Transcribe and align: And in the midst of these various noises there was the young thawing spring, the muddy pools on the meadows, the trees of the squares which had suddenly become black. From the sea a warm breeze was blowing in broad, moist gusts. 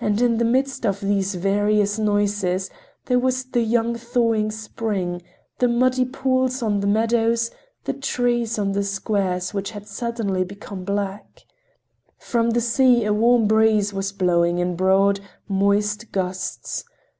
And 0.00 0.20
in 0.20 0.38
the 0.38 0.44
midst 0.44 0.84
of 0.84 1.00
these 1.00 1.36
various 1.36 1.96
noises 1.96 2.70
there 3.06 3.20
was 3.20 3.44
the 3.44 3.60
young 3.60 3.94
thawing 3.94 4.50
spring, 4.50 5.22
the 5.60 5.68
muddy 5.68 6.04
pools 6.04 6.60
on 6.60 6.80
the 6.80 6.88
meadows, 6.88 7.52
the 7.84 7.92
trees 7.92 8.58
of 8.58 8.74
the 8.74 8.82
squares 8.82 9.54
which 9.54 9.70
had 9.70 9.86
suddenly 9.86 10.42
become 10.42 10.82
black. 10.82 11.42
From 12.18 12.50
the 12.50 12.60
sea 12.60 13.04
a 13.04 13.12
warm 13.12 13.46
breeze 13.46 13.94
was 13.94 14.10
blowing 14.10 14.58
in 14.58 14.74
broad, 14.74 15.20
moist 15.46 16.10
gusts. 16.10 16.82